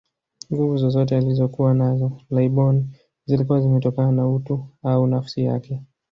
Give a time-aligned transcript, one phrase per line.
[0.53, 2.87] Nguvu zozote alizokuwa nazo laibon
[3.25, 5.81] zilikuwa zimetokana na utu au nafsi yake